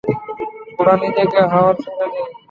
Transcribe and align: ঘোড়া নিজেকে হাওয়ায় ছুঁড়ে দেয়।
ঘোড়া 0.75 0.95
নিজেকে 1.01 1.39
হাওয়ায় 1.51 1.77
ছুঁড়ে 1.81 2.05
দেয়। 2.11 2.29